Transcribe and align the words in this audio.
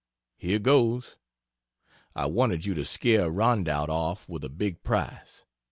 Here 0.35 0.57
goes! 0.57 1.15
I 2.15 2.25
wanted 2.25 2.65
you 2.65 2.73
to 2.73 2.83
scare 2.85 3.29
Rondout 3.29 3.89
off 3.89 4.27
with 4.27 4.43
a 4.43 4.49
big 4.49 4.81
price. 4.81 5.45